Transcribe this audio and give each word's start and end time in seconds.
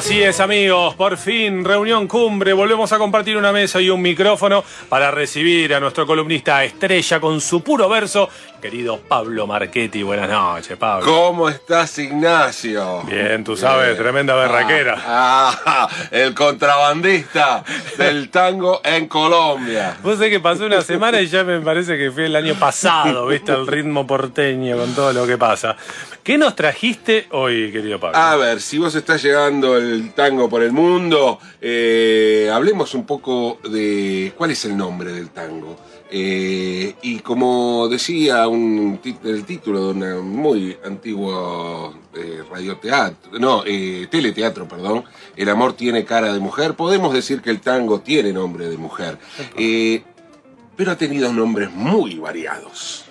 Así 0.00 0.22
es, 0.22 0.40
amigos, 0.40 0.94
por 0.94 1.18
fin, 1.18 1.62
reunión 1.62 2.08
cumbre, 2.08 2.54
volvemos 2.54 2.90
a 2.90 2.96
compartir 2.96 3.36
una 3.36 3.52
mesa 3.52 3.82
y 3.82 3.90
un 3.90 4.00
micrófono 4.00 4.64
para 4.88 5.10
recibir 5.10 5.74
a 5.74 5.78
nuestro 5.78 6.06
columnista 6.06 6.64
estrella 6.64 7.20
con 7.20 7.38
su 7.42 7.62
puro 7.62 7.86
verso, 7.86 8.26
querido 8.62 8.98
Pablo 8.98 9.46
Marchetti. 9.46 10.02
Buenas 10.02 10.30
noches, 10.30 10.78
Pablo. 10.78 11.04
¿Cómo 11.04 11.50
estás, 11.50 11.98
Ignacio? 11.98 13.02
Bien, 13.02 13.44
tú 13.44 13.58
sabes, 13.58 13.94
tremenda 13.98 14.34
berraquera. 14.34 15.02
Ah, 15.04 15.60
ah, 15.66 15.88
el 16.10 16.32
contrabandista 16.32 17.62
del 17.98 18.30
tango 18.30 18.80
en 18.82 19.06
Colombia. 19.06 19.98
Vos 20.02 20.16
sé 20.16 20.30
que 20.30 20.40
pasó 20.40 20.64
una 20.64 20.80
semana 20.80 21.20
y 21.20 21.26
ya 21.26 21.44
me 21.44 21.60
parece 21.60 21.98
que 21.98 22.10
fue 22.10 22.24
el 22.24 22.36
año 22.36 22.54
pasado, 22.54 23.26
viste, 23.26 23.52
el 23.52 23.66
ritmo 23.66 24.06
porteño 24.06 24.78
con 24.78 24.94
todo 24.94 25.12
lo 25.12 25.26
que 25.26 25.36
pasa. 25.36 25.76
¿Qué 26.22 26.36
nos 26.36 26.54
trajiste 26.54 27.28
hoy, 27.30 27.72
querido 27.72 27.98
Pablo? 27.98 28.18
A 28.18 28.36
ver, 28.36 28.60
si 28.60 28.76
vos 28.76 28.94
estás 28.94 29.22
llegando 29.22 29.78
el 29.78 30.12
tango 30.12 30.50
por 30.50 30.62
el 30.62 30.70
mundo, 30.70 31.38
eh, 31.62 32.50
hablemos 32.52 32.94
un 32.94 33.06
poco 33.06 33.58
de 33.64 34.34
cuál 34.36 34.50
es 34.50 34.66
el 34.66 34.76
nombre 34.76 35.12
del 35.12 35.30
tango. 35.30 35.78
Eh, 36.10 36.94
y 37.00 37.20
como 37.20 37.88
decía 37.88 38.46
un 38.48 39.00
el 39.24 39.44
título 39.44 39.94
de 39.94 40.18
un 40.18 40.30
muy 40.30 40.76
antiguo 40.84 41.94
eh, 42.14 42.42
radioteatro, 42.50 43.38
no, 43.38 43.62
teleteatro, 43.62 44.68
perdón, 44.68 45.04
El 45.36 45.48
amor 45.48 45.72
tiene 45.72 46.04
cara 46.04 46.34
de 46.34 46.40
mujer, 46.40 46.74
podemos 46.74 47.14
decir 47.14 47.40
que 47.40 47.50
el 47.50 47.60
tango 47.60 48.00
tiene 48.00 48.32
nombre 48.32 48.68
de 48.68 48.76
mujer, 48.76 49.16
pero 50.76 50.92
ha 50.92 50.96
tenido 50.96 51.32
nombres 51.32 51.70
muy 51.70 52.16
variados. 52.16 53.06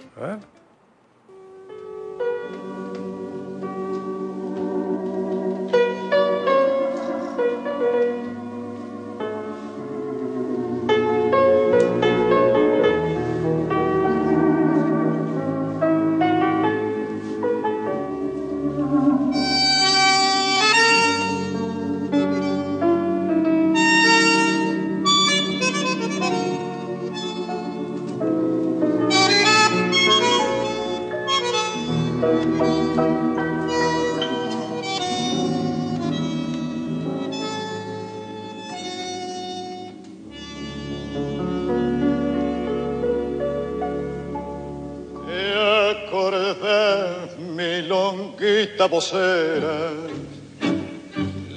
Ver. 46.61 47.30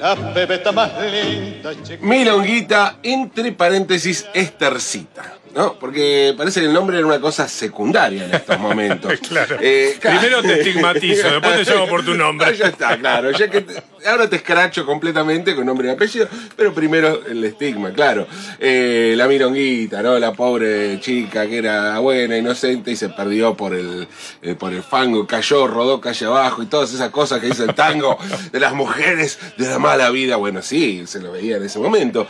la 0.03 0.35
pebeta 0.35 0.73
más 0.73 0.91
linda. 1.01 1.73
Milonguita, 2.01 2.99
entre 3.03 3.53
paréntesis, 3.53 4.27
estercita. 4.35 5.42
¿No? 5.55 5.75
Porque 5.75 6.35
parece 6.37 6.61
que 6.61 6.67
el 6.67 6.73
nombre 6.73 6.99
era 6.99 7.07
una 7.07 7.21
cosa 7.21 7.49
secundaria 7.49 8.25
en 8.27 8.35
estos 8.35 8.59
momentos. 8.59 9.13
claro. 9.29 9.57
Eh, 9.61 9.97
Primero 10.01 10.43
te 10.43 10.61
estigmatizo, 10.61 11.31
después 11.41 11.65
te 11.65 11.73
llamo 11.73 11.89
por 11.89 12.05
tu 12.05 12.15
nombre. 12.15 12.57
ya 12.57 12.67
está, 12.67 12.97
claro. 12.99 13.31
Ya 13.33 13.49
que 13.49 13.65
ahora 14.07 14.29
te 14.29 14.37
escracho 14.37 14.85
completamente 14.87 15.55
con 15.55 15.67
nombre 15.67 15.89
y 15.89 15.91
apellido, 15.91 16.29
pero 16.57 16.73
primero 16.73 17.23
el 17.27 17.45
estigma, 17.45 17.93
claro. 17.93 18.27
Eh, 18.59 19.15
la 19.17 19.27
mironguita, 19.29 20.03
¿no? 20.03 20.19
La 20.19 20.33
pobre 20.33 20.99
chica 21.01 21.47
que 21.47 21.59
era 21.59 21.99
buena, 21.99 22.37
inocente 22.37 22.91
y 22.91 22.97
se 22.97 23.11
perdió 23.11 23.55
por 23.55 23.75
el, 23.75 24.09
eh, 24.43 24.55
por 24.55 24.73
el 24.73 24.83
fango, 24.83 25.27
cayó, 25.27 25.67
rodó 25.67 26.01
calle 26.01 26.27
abajo 26.27 26.63
y 26.63 26.67
todas 26.67 26.93
esas 26.93 27.11
cosas 27.11 27.41
que 27.41 27.47
dice 27.47 27.65
el 27.65 27.75
tango 27.75 28.19
de 28.51 28.61
las 28.61 28.73
mujeres 28.73 29.39
de 29.57 29.69
la 29.69 29.79
mala 29.79 30.11
vida. 30.11 30.37
Bueno, 30.37 30.63
sí, 30.63 31.05
se 31.07 31.21
lo 31.21 31.33
veía 31.33 31.57
en 31.57 31.65
ese 31.65 31.79
momento. 31.79 32.27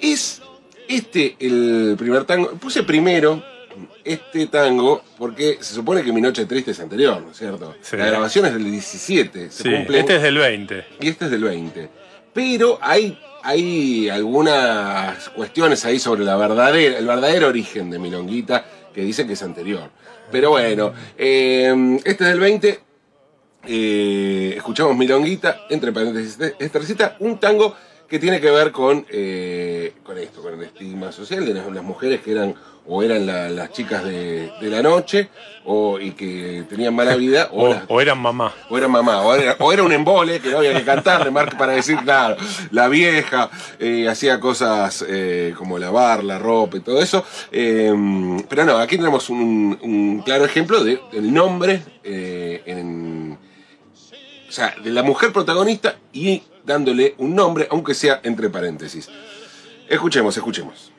Es 0.00 0.41
este, 0.96 1.36
el 1.40 1.94
primer 1.98 2.24
tango, 2.24 2.50
puse 2.52 2.82
primero 2.82 3.42
este 4.04 4.46
tango 4.46 5.02
porque 5.18 5.58
se 5.60 5.74
supone 5.74 6.02
que 6.02 6.12
Mi 6.12 6.20
Noche 6.20 6.46
Triste 6.46 6.72
es 6.72 6.80
anterior, 6.80 7.20
¿no 7.22 7.30
es 7.30 7.38
cierto? 7.38 7.74
La 7.92 8.06
grabación 8.06 8.46
es 8.46 8.52
del 8.54 8.64
17, 8.64 9.50
se 9.50 9.62
cumple. 9.62 10.00
Este 10.00 10.16
es 10.16 10.22
del 10.22 10.38
20. 10.38 10.84
Y 11.00 11.08
este 11.08 11.26
es 11.26 11.30
del 11.30 11.44
20. 11.44 11.88
Pero 12.32 12.78
hay, 12.80 13.18
hay 13.42 14.08
algunas 14.08 15.28
cuestiones 15.30 15.84
ahí 15.84 15.98
sobre 15.98 16.24
la 16.24 16.36
verdadera, 16.36 16.98
el 16.98 17.06
verdadero 17.06 17.48
origen 17.48 17.90
de 17.90 17.98
Milonguita 17.98 18.64
que 18.94 19.02
dicen 19.02 19.26
que 19.26 19.34
es 19.34 19.42
anterior. 19.42 19.90
Pero 20.30 20.50
bueno, 20.50 20.92
eh, 21.16 21.98
este 22.04 22.24
es 22.24 22.30
del 22.30 22.40
20. 22.40 22.80
Eh, 23.64 24.54
escuchamos 24.56 24.96
Milonguita, 24.96 25.66
entre 25.70 25.92
paréntesis, 25.92 26.38
esta 26.58 26.78
recita, 26.78 27.16
un 27.20 27.38
tango 27.38 27.76
que 28.12 28.18
tiene 28.18 28.42
que 28.42 28.50
ver 28.50 28.72
con, 28.72 29.06
eh, 29.08 29.94
con 30.02 30.18
esto, 30.18 30.42
con 30.42 30.52
el 30.52 30.62
estigma 30.64 31.10
social 31.12 31.46
de 31.46 31.54
las, 31.54 31.82
mujeres 31.82 32.20
que 32.20 32.32
eran 32.32 32.54
o 32.86 33.02
eran 33.02 33.24
las 33.24 33.72
chicas 33.72 34.04
de, 34.04 34.52
la 34.60 34.82
noche 34.82 35.30
o, 35.64 35.98
y 35.98 36.10
que 36.10 36.64
tenían 36.68 36.94
mala 36.94 37.16
vida 37.16 37.48
o, 37.52 38.02
eran 38.02 38.18
mamá. 38.18 38.52
O 38.68 38.76
eran 38.76 38.90
mamá, 38.90 39.22
o 39.22 39.34
era, 39.34 39.82
un 39.82 39.92
embole 39.92 40.40
que 40.40 40.50
no 40.50 40.58
había 40.58 40.74
que 40.74 40.84
cantar, 40.84 41.24
remarque 41.24 41.56
para 41.56 41.72
decir, 41.72 41.96
claro, 42.04 42.36
la 42.70 42.88
vieja 42.88 43.48
eh, 43.78 44.06
hacía 44.06 44.38
cosas 44.38 45.02
eh, 45.08 45.54
como 45.56 45.78
lavar 45.78 46.22
la 46.22 46.38
ropa 46.38 46.76
y 46.76 46.80
todo 46.80 47.00
eso. 47.00 47.24
pero 47.50 48.64
no, 48.66 48.76
aquí 48.76 48.98
tenemos 48.98 49.30
un, 49.30 50.20
claro 50.22 50.44
ejemplo 50.44 50.84
del 50.84 51.32
nombre 51.32 51.80
en, 52.04 53.38
o 54.46 54.52
sea, 54.52 54.74
de 54.84 54.90
la 54.90 55.02
mujer 55.02 55.32
protagonista 55.32 55.96
y 56.12 56.42
dándole 56.64 57.14
un 57.18 57.34
nombre, 57.34 57.66
aunque 57.70 57.94
sea 57.94 58.20
entre 58.22 58.50
paréntesis. 58.50 59.08
Escuchemos, 59.88 60.36
escuchemos. 60.36 60.91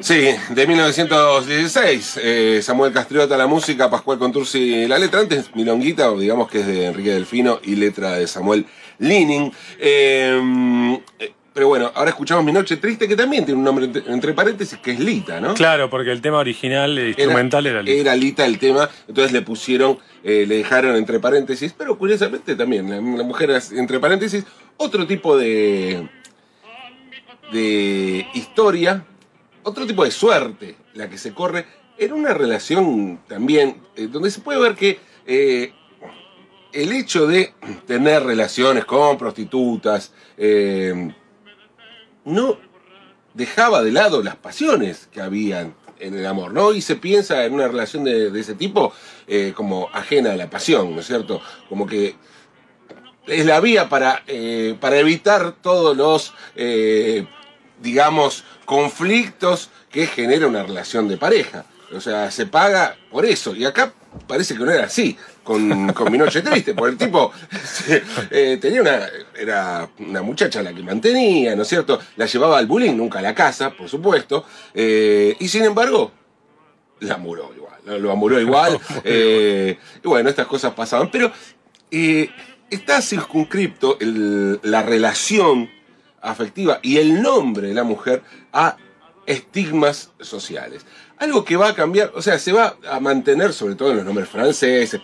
Sí, 0.00 0.28
de 0.50 0.66
1916. 0.66 2.20
Eh, 2.22 2.60
Samuel 2.62 2.92
Castriota 2.92 3.36
la 3.36 3.46
música, 3.46 3.90
Pascual 3.90 4.18
Contursi 4.18 4.86
la 4.86 4.98
letra. 4.98 5.20
Antes 5.20 5.54
Milonguita, 5.54 6.10
digamos 6.12 6.48
que 6.48 6.60
es 6.60 6.66
de 6.66 6.86
Enrique 6.86 7.10
Delfino 7.10 7.60
y 7.62 7.76
letra 7.76 8.12
de 8.12 8.26
Samuel 8.26 8.66
Lining. 8.98 9.52
Eh, 9.78 11.00
pero 11.58 11.66
bueno, 11.66 11.90
ahora 11.92 12.10
escuchamos 12.10 12.44
Mi 12.44 12.52
Noche 12.52 12.76
Triste, 12.76 13.08
que 13.08 13.16
también 13.16 13.44
tiene 13.44 13.58
un 13.58 13.64
nombre 13.64 13.90
entre, 14.06 14.32
paréntesis, 14.32 14.78
que 14.78 14.92
es 14.92 15.00
Lita, 15.00 15.40
¿no? 15.40 15.54
Claro, 15.54 15.90
porque 15.90 16.12
el 16.12 16.20
tema 16.20 16.38
original, 16.38 16.96
el 16.96 17.08
instrumental 17.08 17.66
era, 17.66 17.82
Lita. 17.82 18.00
Era 18.00 18.14
Lita 18.14 18.46
el 18.46 18.60
tema, 18.60 18.88
entonces 19.08 19.32
le 19.32 19.42
pusieron, 19.42 19.98
eh, 20.22 20.44
le 20.46 20.58
dejaron 20.58 20.94
entre 20.94 21.18
paréntesis, 21.18 21.74
pero 21.76 21.98
curiosamente 21.98 22.54
también, 22.54 22.88
la, 22.88 23.24
mujer 23.24 23.60
entre 23.72 23.98
paréntesis, 23.98 24.44
otro 24.76 25.04
tipo 25.08 25.36
de, 25.36 26.08
de 27.50 28.24
historia 28.34 29.04
otro 29.68 29.86
tipo 29.86 30.04
de 30.04 30.10
suerte 30.10 30.76
la 30.94 31.08
que 31.08 31.18
se 31.18 31.32
corre 31.32 31.66
en 31.98 32.12
una 32.12 32.32
relación 32.32 33.20
también 33.28 33.82
eh, 33.96 34.06
donde 34.06 34.30
se 34.30 34.40
puede 34.40 34.60
ver 34.60 34.74
que 34.74 34.98
eh, 35.26 35.72
el 36.72 36.92
hecho 36.92 37.26
de 37.26 37.54
tener 37.86 38.22
relaciones 38.22 38.84
con 38.84 39.18
prostitutas 39.18 40.12
eh, 40.36 41.12
no 42.24 42.58
dejaba 43.34 43.82
de 43.82 43.92
lado 43.92 44.22
las 44.22 44.36
pasiones 44.36 45.08
que 45.12 45.20
habían 45.20 45.74
en 45.98 46.14
el 46.14 46.26
amor, 46.26 46.52
¿no? 46.52 46.72
Y 46.72 46.80
se 46.80 46.94
piensa 46.94 47.44
en 47.44 47.54
una 47.54 47.66
relación 47.66 48.04
de, 48.04 48.30
de 48.30 48.40
ese 48.40 48.54
tipo 48.54 48.92
como 49.54 49.88
ajena 49.92 50.32
a 50.32 50.36
la 50.36 50.48
pasión, 50.48 50.94
¿no 50.94 51.00
es 51.00 51.06
cierto? 51.06 51.40
Como 51.68 51.86
que 51.86 52.14
es 53.26 53.44
la 53.44 53.60
vía 53.60 53.88
para, 53.88 54.22
para 54.80 54.98
evitar 54.98 55.56
todos 55.60 55.96
los, 55.96 56.34
digamos, 57.82 58.44
conflictos 58.64 59.70
que 59.90 60.06
genera 60.06 60.46
una 60.46 60.62
relación 60.62 61.08
de 61.08 61.16
pareja. 61.16 61.64
O 61.94 62.00
sea, 62.00 62.30
se 62.30 62.46
paga 62.46 62.96
por 63.10 63.24
eso. 63.24 63.54
Y 63.54 63.64
acá 63.64 63.92
parece 64.26 64.54
que 64.54 64.60
no 64.64 64.70
era 64.70 64.84
así 64.84 65.16
con, 65.42 65.92
con 65.94 66.12
Mi 66.12 66.18
Noche 66.18 66.42
Triste, 66.42 66.74
porque 66.74 66.92
el 66.92 66.98
tipo 66.98 67.32
eh, 68.30 68.58
tenía 68.60 68.82
una, 68.82 69.08
era 69.38 69.88
una 69.98 70.20
muchacha 70.22 70.62
la 70.62 70.74
que 70.74 70.82
mantenía, 70.82 71.56
¿no 71.56 71.62
es 71.62 71.68
cierto? 71.68 71.98
La 72.16 72.26
llevaba 72.26 72.58
al 72.58 72.66
bullying, 72.66 72.94
nunca 72.94 73.20
a 73.20 73.22
la 73.22 73.34
casa, 73.34 73.70
por 73.70 73.88
supuesto. 73.88 74.44
eh, 74.74 75.34
y 75.40 75.48
sin 75.48 75.64
embargo, 75.64 76.12
la 77.00 77.16
muró 77.16 77.52
igual, 77.56 77.80
lo, 77.86 77.98
lo 77.98 78.12
amuró 78.12 78.38
igual. 78.40 78.78
eh, 79.04 79.78
y 80.04 80.08
bueno, 80.08 80.28
estas 80.28 80.46
cosas 80.46 80.74
pasaban. 80.74 81.10
Pero 81.10 81.32
eh, 81.90 82.28
está 82.70 83.00
circunscripto 83.00 83.96
el- 84.00 84.60
la 84.62 84.82
relación 84.82 85.70
afectiva 86.22 86.80
y 86.82 86.98
el 86.98 87.22
nombre 87.22 87.68
de 87.68 87.74
la 87.74 87.84
mujer 87.84 88.22
a 88.52 88.76
estigmas 89.26 90.10
sociales. 90.20 90.84
Algo 91.18 91.44
que 91.44 91.56
va 91.56 91.68
a 91.68 91.74
cambiar, 91.74 92.12
o 92.14 92.22
sea, 92.22 92.38
se 92.38 92.52
va 92.52 92.76
a 92.88 93.00
mantener 93.00 93.52
sobre 93.52 93.74
todo 93.74 93.90
en 93.90 93.96
los 93.96 94.06
nombres 94.06 94.28
franceses, 94.28 95.00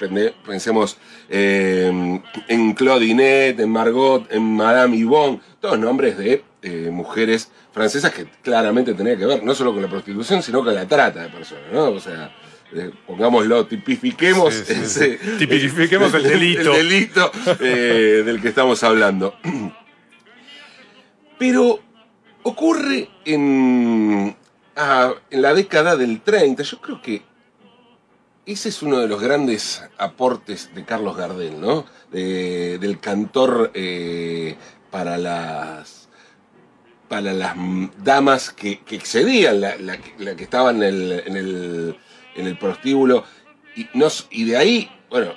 pensemos 0.46 0.96
eh, 1.28 2.20
en 2.49 2.72
Claudinette, 2.75 3.61
en 3.61 3.70
Margot, 3.70 4.26
en 4.32 4.43
Madame 4.56 4.96
Yvonne, 4.96 5.40
todos 5.61 5.78
nombres 5.78 6.16
de 6.16 6.44
eh, 6.62 6.88
mujeres 6.93 7.50
francesas 7.72 8.12
que 8.14 8.26
claramente 8.43 8.94
tenían 8.94 9.19
que 9.19 9.26
ver 9.26 9.43
no 9.43 9.55
solo 9.56 9.72
con 9.72 9.82
la 9.82 9.88
prostitución, 9.88 10.43
sino 10.43 10.62
con 10.64 10.75
la 10.75 10.87
trata 10.87 11.22
de 11.25 11.28
personas, 11.31 11.64
¿no? 11.72 11.87
O 11.90 12.00
sea, 12.00 12.32
eh, 12.72 12.93
pongámoslo, 13.06 13.66
tipifiquemos, 13.66 14.55
Sí, 14.55 14.62
sí, 14.66 14.72
ese- 14.84 15.19
Tipifiquemos 15.38 16.14
el 16.14 16.22
delito. 16.22 16.75
el 16.76 16.88
delito 16.88 17.32
eh, 17.61 18.22
del 18.25 18.40
que 18.40 18.49
estamos 18.49 18.82
hablando. 18.84 19.34
Pero 21.39 21.81
ocurre 22.43 23.09
en, 23.25 24.37
ah, 24.77 25.13
en 25.31 25.43
la 25.43 25.55
década 25.55 25.97
del 25.97 26.21
30, 26.21 26.63
yo 26.63 26.81
creo 26.81 27.03
que 27.03 27.23
ese 28.47 28.69
es 28.69 28.83
uno 28.83 28.99
de 28.99 29.09
los 29.09 29.21
grandes 29.23 29.83
aportes 29.97 30.71
de 30.75 30.85
Carlos 30.85 31.17
Gardel, 31.17 31.61
¿no? 31.61 31.87
De- 32.13 32.79
del 32.79 33.01
cantor 33.01 33.71
eh, 33.75 34.57
para 34.91 35.17
las 35.19 36.09
para 37.09 37.33
las 37.33 37.55
damas 38.03 38.51
que, 38.51 38.81
que 38.81 38.97
excedían 38.97 39.61
la, 39.61 39.77
la 39.77 39.99
la 40.19 40.35
que 40.37 40.45
estaban 40.45 40.77
en 40.77 40.83
el, 40.83 41.23
en 41.27 41.37
el, 41.37 41.97
en 42.35 42.47
el 42.47 42.59
prostíbulo 42.59 43.25
y, 43.77 43.87
no, 43.95 44.09
y 44.31 44.45
de 44.45 44.57
ahí, 44.57 44.91
bueno, 45.11 45.33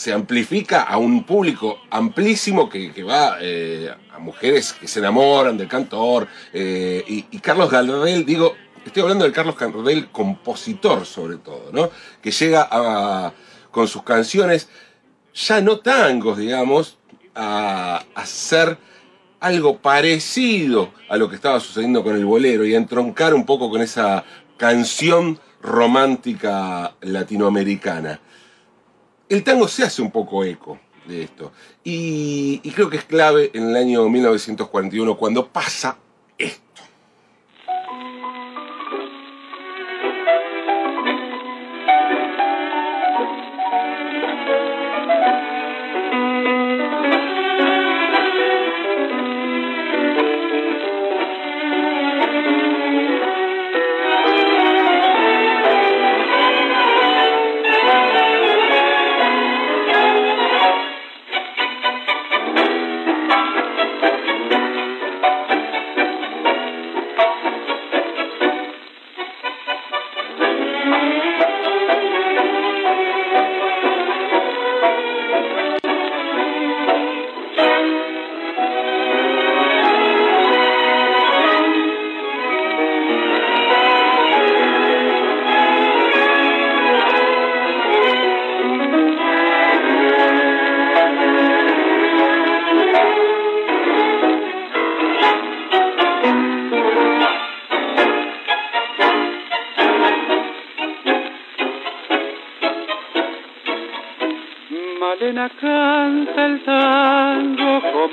se 0.00 0.14
amplifica 0.14 0.84
a 0.84 0.96
un 0.96 1.24
público 1.24 1.78
amplísimo 1.90 2.70
que, 2.70 3.02
va 3.02 3.36
eh, 3.38 3.94
a 4.10 4.18
mujeres 4.18 4.72
que 4.72 4.88
se 4.88 4.98
enamoran 4.98 5.58
del 5.58 5.68
cantor. 5.68 6.26
eh, 6.54 7.04
y, 7.06 7.38
Carlos 7.40 7.70
Gardel, 7.70 8.24
digo, 8.24 8.56
estoy 8.86 9.02
hablando 9.02 9.26
de 9.26 9.32
Carlos 9.32 9.56
Gardel, 9.58 10.08
compositor 10.08 11.04
sobre 11.04 11.36
todo, 11.36 11.68
¿no? 11.74 11.90
Que 12.22 12.30
llega 12.30 12.66
a, 12.70 13.34
con 13.70 13.88
sus 13.88 14.02
canciones, 14.02 14.70
ya 15.34 15.60
no 15.60 15.80
tangos, 15.80 16.38
digamos, 16.38 16.96
a 17.34 18.02
hacer 18.14 18.78
algo 19.38 19.80
parecido 19.80 20.92
a 21.10 21.18
lo 21.18 21.28
que 21.28 21.36
estaba 21.36 21.60
sucediendo 21.60 22.02
con 22.02 22.16
el 22.16 22.24
bolero 22.24 22.64
y 22.64 22.72
a 22.72 22.78
entroncar 22.78 23.34
un 23.34 23.44
poco 23.44 23.68
con 23.68 23.82
esa 23.82 24.24
canción 24.56 25.38
romántica 25.60 26.94
latinoamericana 27.02 28.18
el 29.30 29.44
tango 29.44 29.68
se 29.68 29.84
hace 29.84 30.02
un 30.02 30.10
poco 30.10 30.44
eco 30.44 30.78
de 31.06 31.22
esto. 31.22 31.52
Y, 31.82 32.58
creo 32.72 32.90
que 32.90 32.98
es 32.98 33.04
clave 33.04 33.50
en 33.54 33.70
el 33.70 33.76
año 33.76 34.08
1941 34.08 35.16
cuando 35.16 35.46
pasa 35.46 35.96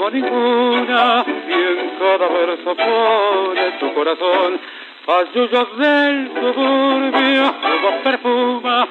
ninguna 0.09 1.25
y 1.27 1.53
en 1.53 1.99
cada 1.99 2.27
verso 2.27 2.75
pone 2.75 3.71
tu 3.79 3.93
corazón 3.93 4.59
Ayuyos 5.07 5.77
del 5.77 6.31
suburbio, 6.33 7.45
su 7.45 7.81
voz 7.81 7.95
perfuma 8.03 8.87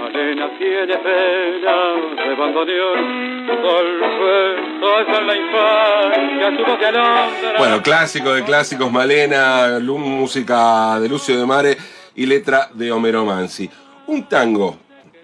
Malena 0.00 0.50
tiene 0.58 0.96
pena 0.98 2.24
de 2.24 2.34
bandoneón 2.34 3.46
Golpe 3.62 5.16
en 5.16 5.26
la 5.26 5.36
infancia, 5.36 6.56
su 6.58 6.64
voz 6.64 6.80
de 6.80 6.86
alondra 6.86 7.54
Bueno, 7.58 7.82
clásico 7.82 8.32
de 8.32 8.44
clásicos, 8.44 8.90
Malena, 8.90 9.78
música 9.80 10.98
de 10.98 11.08
Lucio 11.08 11.38
de 11.38 11.46
Mare 11.46 11.76
y 12.16 12.26
letra 12.26 12.68
de 12.74 12.90
Homero 12.90 13.24
Mansi. 13.24 13.70
Un 14.06 14.28
tango 14.28 14.76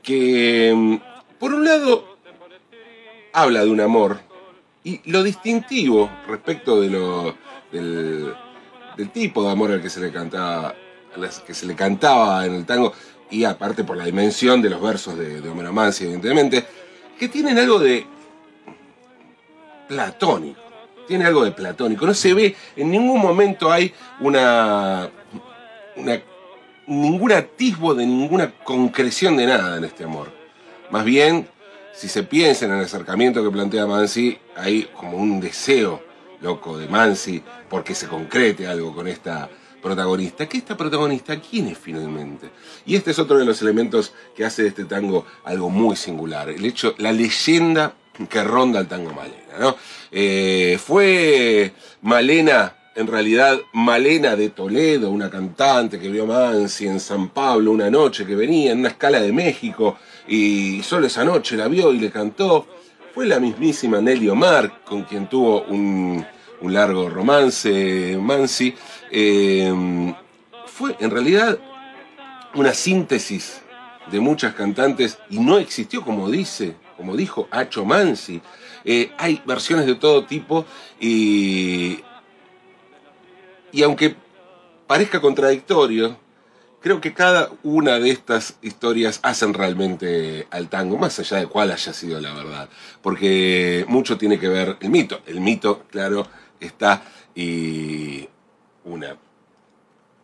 que, 0.02 0.72
mm, 0.74 0.96
por 1.38 1.52
un 1.52 1.64
lado, 1.64 2.16
habla 3.32 3.64
de 3.64 3.70
un 3.70 3.80
amor 3.80 4.29
y 4.84 5.00
lo 5.10 5.22
distintivo 5.22 6.10
respecto 6.26 6.80
de 6.80 6.90
lo, 6.90 7.34
del, 7.70 8.34
tipo 9.12 9.42
de 9.44 9.50
amor 9.50 9.72
al 9.72 9.82
que 9.82 9.90
se 9.90 10.00
le 10.00 10.12
cantaba, 10.12 10.74
que 11.46 11.54
se 11.54 11.66
le 11.66 11.74
cantaba 11.74 12.44
en 12.46 12.54
el 12.54 12.66
tango 12.66 12.92
y 13.30 13.44
aparte 13.44 13.84
por 13.84 13.96
la 13.96 14.04
dimensión 14.04 14.60
de 14.60 14.70
los 14.70 14.80
versos 14.80 15.16
de, 15.16 15.40
de 15.40 15.50
Mansi, 15.50 16.04
evidentemente, 16.04 16.64
que 17.18 17.28
tienen 17.28 17.58
algo 17.58 17.78
de 17.78 18.06
platónico. 19.88 20.60
Tiene 21.06 21.26
algo 21.26 21.44
de 21.44 21.50
platónico. 21.50 22.06
No 22.06 22.14
se 22.14 22.34
ve, 22.34 22.54
en 22.76 22.90
ningún 22.90 23.20
momento 23.20 23.70
hay 23.70 23.92
una, 24.20 25.10
una 25.96 26.20
ningún 26.86 27.32
atisbo 27.32 27.94
de 27.94 28.06
ninguna 28.06 28.52
concreción 28.64 29.36
de 29.36 29.46
nada 29.46 29.76
en 29.76 29.84
este 29.84 30.04
amor. 30.04 30.32
Más 30.90 31.04
bien, 31.04 31.48
si 32.00 32.08
se 32.08 32.22
piensa 32.22 32.64
en 32.64 32.72
el 32.72 32.82
acercamiento 32.82 33.44
que 33.44 33.50
plantea 33.50 33.86
Mansi, 33.86 34.38
hay 34.56 34.84
como 34.84 35.18
un 35.18 35.38
deseo 35.38 36.02
loco 36.40 36.78
de 36.78 36.88
Mansi 36.88 37.42
porque 37.68 37.94
se 37.94 38.06
concrete 38.06 38.66
algo 38.66 38.94
con 38.94 39.06
esta 39.06 39.50
protagonista. 39.82 40.48
¿Qué 40.48 40.56
esta 40.56 40.78
protagonista? 40.78 41.38
¿Quién 41.38 41.66
es 41.66 41.76
finalmente? 41.76 42.48
Y 42.86 42.96
este 42.96 43.10
es 43.10 43.18
otro 43.18 43.36
de 43.36 43.44
los 43.44 43.60
elementos 43.60 44.14
que 44.34 44.46
hace 44.46 44.62
de 44.62 44.68
este 44.68 44.86
tango 44.86 45.26
algo 45.44 45.68
muy 45.68 45.94
singular. 45.94 46.48
El 46.48 46.64
hecho, 46.64 46.94
la 46.96 47.12
leyenda 47.12 47.92
que 48.30 48.44
ronda 48.44 48.80
el 48.80 48.88
tango 48.88 49.12
Malena, 49.12 49.58
¿no? 49.58 49.76
Eh, 50.10 50.80
fue 50.82 51.70
Malena, 52.00 52.76
en 52.94 53.08
realidad 53.08 53.58
Malena 53.74 54.36
de 54.36 54.48
Toledo, 54.48 55.10
una 55.10 55.28
cantante 55.28 56.00
que 56.00 56.08
vio 56.08 56.22
a 56.22 56.26
Mansi 56.26 56.86
en 56.86 56.98
San 56.98 57.28
Pablo 57.28 57.72
una 57.72 57.90
noche 57.90 58.24
que 58.24 58.34
venía 58.34 58.72
en 58.72 58.78
una 58.78 58.88
escala 58.88 59.20
de 59.20 59.32
México 59.32 59.98
y 60.28 60.82
solo 60.82 61.06
esa 61.06 61.24
noche 61.24 61.56
la 61.56 61.68
vio 61.68 61.92
y 61.92 61.98
le 61.98 62.10
cantó. 62.10 62.66
Fue 63.14 63.26
la 63.26 63.40
mismísima 63.40 64.00
Nelly 64.00 64.28
Omar 64.28 64.82
con 64.84 65.02
quien 65.02 65.28
tuvo 65.28 65.62
un, 65.62 66.24
largo 66.62 67.08
romance 67.08 68.18
Mansi. 68.20 68.74
Eh, 69.10 70.14
fue 70.66 70.96
en 71.00 71.10
realidad 71.10 71.58
una 72.54 72.72
síntesis 72.72 73.62
de 74.10 74.20
muchas 74.20 74.54
cantantes 74.54 75.18
y 75.28 75.38
no 75.38 75.58
existió 75.58 76.02
como 76.02 76.30
dice, 76.30 76.74
como 76.96 77.16
dijo 77.16 77.48
Acho 77.50 77.84
Mansi. 77.84 78.40
Eh, 78.84 79.12
hay 79.18 79.42
versiones 79.44 79.86
de 79.86 79.94
todo 79.94 80.24
tipo 80.24 80.64
y, 80.98 82.00
y 83.72 83.82
aunque 83.82 84.14
parezca 84.86 85.20
contradictorio, 85.20 86.16
creo 86.80 87.00
que 87.00 87.12
cada 87.12 87.50
una 87.62 87.98
de 87.98 88.10
estas 88.10 88.56
historias 88.62 89.20
hacen 89.22 89.54
realmente 89.54 90.46
al 90.50 90.68
tango, 90.68 90.98
más 90.98 91.18
allá 91.18 91.38
de 91.38 91.46
cuál 91.46 91.70
haya 91.70 91.92
sido 91.92 92.20
la 92.20 92.32
verdad, 92.32 92.68
porque 93.02 93.84
mucho 93.88 94.18
tiene 94.18 94.38
que 94.38 94.48
ver 94.48 94.76
el 94.80 94.90
mito. 94.90 95.20
El 95.26 95.40
mito, 95.40 95.84
claro, 95.90 96.26
está 96.58 97.02
una 98.84 99.16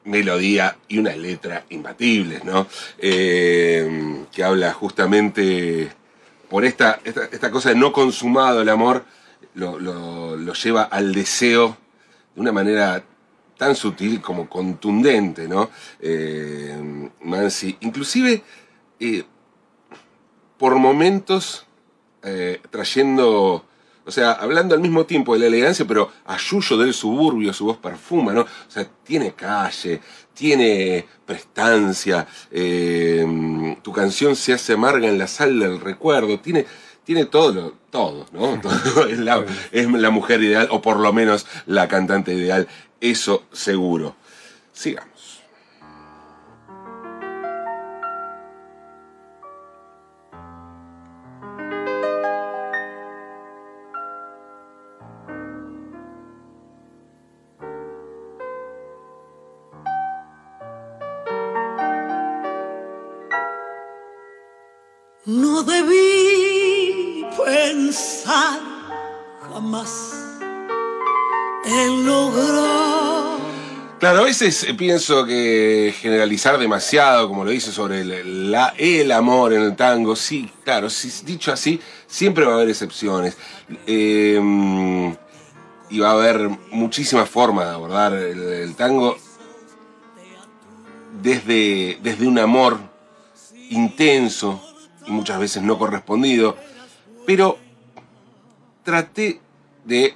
melodía 0.05 0.77
y 0.89 0.99
una 0.99 1.17
letra 1.17 1.65
imbatibles, 1.71 2.45
¿no? 2.45 2.67
Eh, 2.99 4.25
que 4.33 4.45
habla 4.45 4.73
justamente 4.73 5.91
por 6.49 6.65
esta, 6.65 7.01
esta, 7.05 7.51
cosa 7.51 7.71
de 7.71 7.75
no 7.75 7.93
consumado 7.93 8.63
el 8.63 8.69
amor, 8.69 9.05
lo, 9.55 9.79
lo 9.81 10.53
lleva 10.53 10.83
al 10.83 11.13
deseo 11.13 11.77
de 12.35 12.41
una 12.41 12.53
manera 12.53 13.03
tan 13.57 13.75
sutil 13.75 14.21
como 14.21 14.49
contundente, 14.49 15.49
¿no? 15.49 15.71
Eh, 16.01 17.11
Mansi, 17.23 17.77
inclusive 17.81 18.43
eh, 19.01 19.25
por 20.59 20.77
momentos 20.77 21.67
eh, 22.23 22.61
trayendo, 22.71 23.65
o 24.05 24.11
sea, 24.11 24.33
hablando 24.33 24.75
al 24.75 24.81
mismo 24.81 25.07
tiempo 25.07 25.35
de 25.35 25.41
la 25.41 25.47
elegancia, 25.47 25.87
pero 25.87 26.11
a 26.27 26.37
Yuyo 26.37 26.77
del 26.77 26.93
suburbio, 26.93 27.53
su 27.53 27.65
voz 27.65 27.79
perfuma, 27.79 28.33
¿no? 28.33 28.43
O 28.43 28.71
sea, 28.71 28.87
tiene 29.05 29.33
calle, 29.33 30.01
tiene 30.35 31.07
prestancia, 31.25 32.27
tu 33.83 33.93
canción 33.93 34.37
se 34.37 34.53
hace 34.53 34.75
amarga 34.75 35.09
en 35.09 35.19
la 35.19 35.27
sal 35.27 35.59
del 35.59 35.81
recuerdo, 35.81 36.39
tiene 36.41 36.67
tiene 37.07 37.25
todo, 37.25 37.75
todo, 37.91 38.27
¿no? 38.33 38.61
es, 39.09 39.19
la, 39.19 39.45
es, 39.71 39.89
la, 39.89 40.11
mujer 40.11 40.43
ideal, 40.43 40.67
o 40.73 40.83
por 40.83 40.99
lo 40.99 41.13
menos 41.13 41.47
la 41.65 41.87
cantante 41.87 42.35
ideal. 42.35 42.67
Eso 43.01 43.45
seguro. 43.53 44.15
Sigamos. 44.73 45.43
No 65.27 65.65
debí 65.65 67.27
pensar 67.37 68.61
jamás 69.51 70.26
en 71.67 72.07
lograr 72.07 72.97
Claro, 73.99 74.19
a 74.19 74.25
veces 74.25 74.67
pienso 74.77 75.25
que 75.25 75.95
generalizar 75.99 76.59
demasiado, 76.59 77.29
como 77.29 77.45
lo 77.45 77.51
dice 77.51 77.73
sobre 77.73 78.03
el, 78.03 78.55
el 78.77 79.13
amor 79.13 79.55
en 79.55 79.63
el 79.63 79.75
tango, 79.75 80.15
sí, 80.15 80.51
claro, 80.65 80.89
dicho 81.25 81.51
así, 81.51 81.81
siempre 82.07 82.45
va 82.45 82.53
a 82.53 82.55
haber 82.57 82.69
excepciones. 82.69 83.39
Em, 83.87 85.17
y 85.89 85.99
va 85.99 86.11
a 86.11 86.13
haber 86.13 86.51
muchísimas 86.73 87.31
formas 87.31 87.65
de 87.65 87.73
abordar 87.73 88.13
el, 88.13 88.75
tango 88.77 89.17
desde, 91.23 91.99
desde 92.03 92.29
un 92.29 92.39
amor 92.39 92.79
intenso 93.71 94.61
y 95.07 95.11
muchas 95.11 95.39
veces 95.41 95.63
no 95.63 95.79
correspondido, 95.79 96.55
pero 97.27 97.57
traté 98.85 99.41
de 99.87 100.15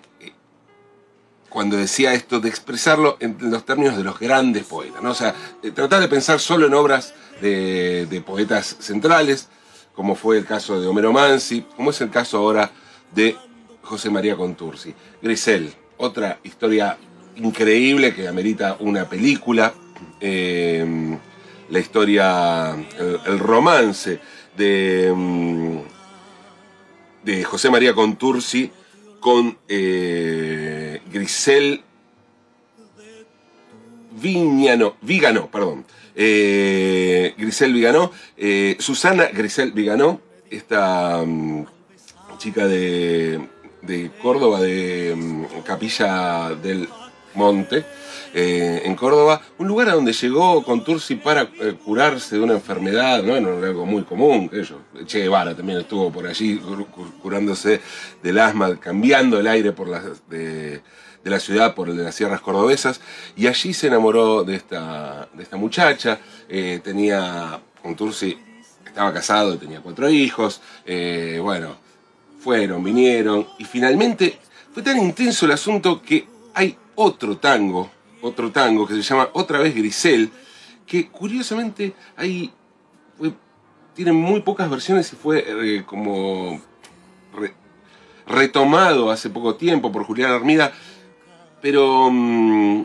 cuando 1.51 1.77
decía 1.77 2.15
esto, 2.15 2.41
de 2.41 2.49
expresarlo 2.49 3.17
en 3.21 3.37
los 3.51 3.67
términos 3.67 3.97
de 3.97 4.05
los 4.05 4.19
grandes 4.19 4.65
poetas, 4.65 5.03
¿no? 5.03 5.11
O 5.11 5.15
sea, 5.15 5.35
tratar 5.75 6.01
de 6.01 6.09
pensar 6.09 6.39
solo 6.39 6.67
en 6.67 6.75
obras 6.75 7.13
de, 7.43 8.23
poetas 8.25 8.77
centrales, 8.79 9.49
como 9.95 10.15
fue 10.15 10.39
el 10.39 10.47
caso 10.47 10.81
de 10.81 10.87
Homero 10.87 11.13
Mansi, 11.13 11.63
como 11.77 11.91
es 11.91 12.01
el 12.01 12.11
caso 12.11 12.39
ahora 12.39 12.71
de 13.15 13.37
José 13.83 14.11
María 14.11 14.37
Contursi. 14.37 14.95
Grisel, 15.21 15.75
otra 15.97 16.39
historia 16.45 16.97
increíble 17.37 18.15
que 18.15 18.29
amerita 18.29 18.77
una 18.79 19.09
película, 19.09 19.75
eh, 20.21 21.19
la 21.69 21.79
historia, 21.79 22.77
el, 23.27 23.39
romance 23.39 24.21
de, 24.57 25.13
mm, 25.15 25.79
de 27.25 27.45
José 27.45 27.71
María 27.71 27.93
Contursi 27.95 28.71
con 29.21 29.59
eh, 29.69 30.90
Grisel 31.13 31.83
Viñano, 34.21 34.97
Vigano, 35.03 35.51
perdón. 35.51 35.85
Eh, 36.15 37.35
Grisel 37.39 37.73
Vigano, 37.73 38.13
eh, 38.37 38.77
Susana 38.79 39.27
Grisel 39.33 39.73
Vigano, 39.73 40.21
esta 40.51 41.23
mm, 41.25 41.65
chica 42.39 42.67
de, 42.67 43.41
de, 43.83 44.11
Córdoba, 44.21 44.61
de 44.61 45.15
mm, 45.17 45.45
Capilla 45.65 46.51
del 46.63 46.89
Monte, 47.35 47.85
eh, 48.33 48.83
en 48.85 48.95
Córdoba, 48.95 49.43
un 49.59 49.67
lugar 49.67 49.89
a 49.89 49.95
donde 49.95 50.13
llegó 50.13 50.63
con 50.63 50.85
Tursi 50.85 51.17
para 51.17 51.43
eh, 51.43 51.75
curarse 51.85 52.37
de 52.37 52.43
una 52.43 52.53
enfermedad, 52.53 53.25
¿no? 53.25 53.37
Era 53.37 53.69
algo 53.69 53.87
muy 53.87 54.05
común, 54.05 54.49
ellos. 54.53 54.79
Che 55.07 55.21
Guevara 55.21 55.57
también 55.57 55.81
estuvo 55.81 56.13
por 56.13 56.27
allí 56.27 56.61
curándose 57.21 57.81
del 58.23 58.39
asma, 58.39 58.79
cambiando 58.79 59.41
el 59.41 59.49
aire 59.49 59.73
por 59.73 59.89
de, 60.29 60.81
la 61.25 61.41
ciudad 61.41 61.75
por 61.75 61.89
el 61.89 61.97
de 61.97 62.05
las 62.05 62.15
sierras 62.15 62.41
cordobesas, 62.41 63.01
y 63.37 63.49
allí 63.49 63.75
se 63.75 63.89
enamoró 63.89 64.45
de 64.45 64.55
esta, 64.55 65.29
de 65.35 65.43
esta 65.43 65.57
muchacha, 65.57 66.21
eh, 66.49 66.81
tenía, 66.85 67.61
con 67.83 67.97
Tursi 67.97 68.39
estaba 68.87 69.13
casado, 69.13 69.57
tenía 69.59 69.81
cuatro 69.81 70.09
hijos, 70.09 70.61
bueno, 71.41 71.77
fueron, 72.41 72.83
vinieron, 72.83 73.47
y 73.59 73.65
finalmente 73.65 74.39
fue 74.73 74.83
tan 74.83 74.99
intenso 74.99 75.47
el 75.47 75.53
asunto 75.53 76.03
que 76.03 76.27
hay 76.55 76.77
otro 76.97 77.37
tango 77.39 77.91
otro 78.23 78.51
tango 78.51 78.87
que 78.87 78.95
se 78.95 79.03
llama 79.03 79.29
Otra 79.33 79.59
vez 79.59 79.75
Grisel, 79.75 80.31
que 80.87 81.09
curiosamente 81.09 81.95
hay, 82.17 82.53
tiene 83.95 84.13
muy 84.13 84.41
pocas 84.41 84.69
versiones 84.69 85.13
y 85.13 85.17
fue 85.17 85.45
eh, 85.47 85.85
como 85.85 86.61
retomado 88.27 89.11
hace 89.11 89.31
poco 89.31 89.57
tiempo 89.57 89.91
por 89.93 90.05
Julián 90.05 90.33
Armida, 90.33 90.73
pero 91.61 92.09
mm, 92.11 92.85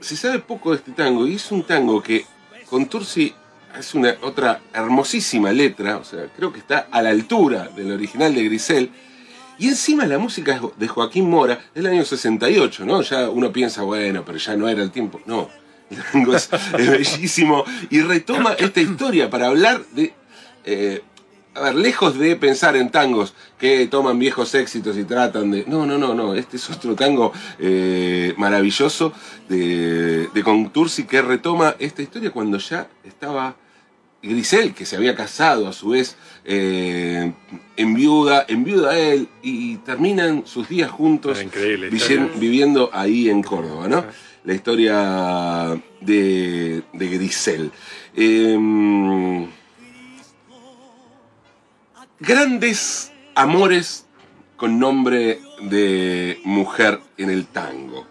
se 0.00 0.16
sabe 0.16 0.38
poco 0.38 0.70
de 0.70 0.76
este 0.76 0.92
tango 0.92 1.26
y 1.26 1.34
es 1.34 1.50
un 1.52 1.62
tango 1.62 2.02
que 2.02 2.24
con 2.68 2.86
Tursi 2.86 3.34
es 3.78 3.94
una 3.94 4.16
otra 4.22 4.62
hermosísima 4.72 5.52
letra, 5.52 5.98
o 5.98 6.04
sea, 6.04 6.26
creo 6.34 6.52
que 6.52 6.58
está 6.58 6.88
a 6.90 7.02
la 7.02 7.10
altura 7.10 7.68
del 7.68 7.92
original 7.92 8.34
de 8.34 8.44
Grisel 8.44 8.90
y 9.58 9.68
encima 9.68 10.06
la 10.06 10.18
música 10.18 10.60
de 10.76 10.88
Joaquín 10.88 11.30
Mora 11.30 11.58
del 11.74 11.86
año 11.86 12.04
68, 12.04 12.84
¿no? 12.84 13.02
Ya 13.02 13.30
uno 13.30 13.52
piensa, 13.52 13.82
bueno, 13.82 14.24
pero 14.24 14.38
ya 14.38 14.56
no 14.56 14.68
era 14.68 14.82
el 14.82 14.90
tiempo. 14.90 15.20
No, 15.26 15.48
es, 16.34 16.50
es 16.78 16.90
bellísimo 16.90 17.64
y 17.90 18.00
retoma 18.00 18.52
esta 18.52 18.80
historia 18.80 19.30
para 19.30 19.48
hablar 19.48 19.82
de... 19.92 20.12
Eh, 20.64 21.02
a 21.54 21.60
ver, 21.60 21.74
lejos 21.76 22.18
de 22.18 22.36
pensar 22.36 22.76
en 22.76 22.90
tangos 22.90 23.32
que 23.58 23.86
toman 23.86 24.18
viejos 24.18 24.54
éxitos 24.54 24.98
y 24.98 25.04
tratan 25.04 25.50
de... 25.50 25.64
No, 25.66 25.86
no, 25.86 25.96
no, 25.96 26.14
no, 26.14 26.34
este 26.34 26.58
es 26.58 26.68
otro 26.68 26.94
tango 26.94 27.32
eh, 27.58 28.34
maravilloso 28.36 29.14
de, 29.48 30.28
de 30.34 30.42
Contursi 30.42 31.04
que 31.04 31.22
retoma 31.22 31.74
esta 31.78 32.02
historia 32.02 32.30
cuando 32.30 32.58
ya 32.58 32.88
estaba 33.04 33.56
Grisel, 34.26 34.74
que 34.74 34.84
se 34.84 34.96
había 34.96 35.14
casado 35.14 35.68
a 35.68 35.72
su 35.72 35.90
vez 35.90 36.16
eh, 36.44 37.32
en 37.76 37.94
viuda, 37.94 38.44
en 38.48 38.64
viuda 38.64 38.90
a 38.90 38.98
él, 38.98 39.28
y 39.42 39.76
terminan 39.78 40.46
sus 40.46 40.68
días 40.68 40.90
juntos 40.90 41.38
viviendo 42.36 42.90
ahí 42.92 43.28
en 43.30 43.42
Córdoba, 43.42 43.88
¿no? 43.88 44.04
La 44.44 44.54
historia 44.54 45.80
de, 46.00 46.82
Grisel. 46.92 47.72
Em, 48.14 49.46
grandes 52.20 53.12
amores 53.34 54.06
con 54.56 54.78
nombre 54.78 55.40
de 55.62 56.40
mujer 56.44 57.00
en 57.18 57.30
el 57.30 57.46
tango. 57.46 58.06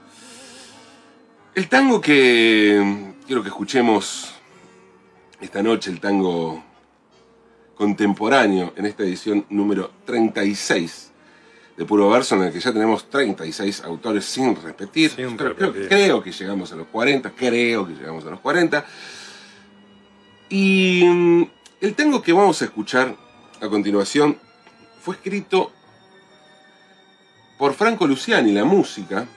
El 1.55 1.69
tango 1.69 2.01
que 2.01 3.13
quiero 3.25 3.41
que 3.41 3.49
escuchemos 3.49 4.34
esta 5.41 5.61
noche 5.61 5.91
el 5.91 5.99
tango 5.99 6.63
contemporáneo 7.75 8.73
en 8.75 8.85
esta 8.85 9.03
edición 9.03 9.45
número 9.49 9.91
36 10.05 11.11
de 11.77 11.85
Puro 11.85 12.09
Verso, 12.09 12.35
en 12.35 12.43
el 12.43 12.53
que 12.53 12.59
ya 12.59 12.71
tenemos 12.71 13.09
36 13.09 13.83
autores 13.83 14.25
sin 14.25 14.55
repetir. 14.55 15.11
Creo, 15.87 16.23
que 16.23 16.31
llegamos 16.31 16.71
a 16.71 16.75
los 16.75 16.87
40, 16.87 17.31
creo 17.31 17.85
que 17.85 17.93
llegamos 17.93 18.25
a 18.25 18.29
los 18.29 18.39
40. 18.39 18.85
Y 20.49 21.03
mm, 21.05 21.43
el 21.81 21.95
tango 21.95 22.21
que 22.21 22.31
vamos 22.31 22.61
a 22.61 22.65
escuchar 22.65 23.15
a 23.61 23.67
continuación 23.67 24.37
fue 25.01 25.15
escrito 25.15 25.71
por 27.57 27.73
Franco 27.73 28.07
Luciani, 28.07 28.51
la 28.51 28.63
música, 28.63 29.27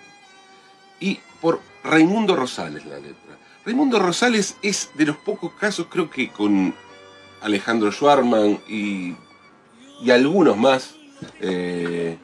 y 1.00 1.18
por 1.40 1.60
Raimundo 1.84 2.36
Rosales, 2.36 2.84
la 2.86 2.98
letra. 2.98 3.27
Raimundo 3.68 3.98
Rosales 3.98 4.56
es 4.62 4.92
de 4.94 5.04
los 5.04 5.18
pocos 5.18 5.52
casos, 5.52 5.88
creo 5.90 6.08
que 6.08 6.30
con 6.30 6.74
Alejandro 7.42 7.92
Schwarman 7.92 8.58
y, 8.66 9.14
y 10.02 10.10
algunos 10.10 10.56
más, 10.56 10.94
eh, 11.42 12.16